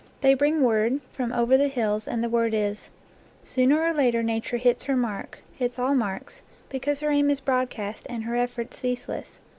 They 0.21 0.33
bring 0.33 0.63
word 0.63 0.99
from 1.11 1.31
over 1.31 1.55
the 1.57 1.67
hills, 1.67 2.07
and 2.07 2.23
the 2.23 2.27
word 2.27 2.55
is: 2.55 2.89
"Sooner 3.43 3.83
or 3.83 3.93
later 3.93 4.23
Nature 4.23 4.57
hits 4.57 4.85
her 4.85 4.95
mark, 4.97 5.37
hits 5.53 5.77
all 5.77 5.93
marks, 5.93 6.41
be 6.69 6.79
cause 6.79 7.01
her 7.01 7.11
aim 7.11 7.29
is 7.29 7.39
broadcast 7.39 8.07
and 8.09 8.23
her 8.23 8.35
efforts 8.35 8.79
ceaseless. 8.79 9.39